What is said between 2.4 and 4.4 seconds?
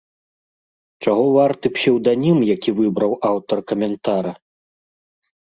які выбраў аўтар каментара!